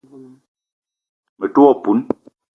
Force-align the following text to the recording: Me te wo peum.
Me 1.39 1.45
te 1.53 1.59
wo 1.63 1.71
peum. 1.83 1.99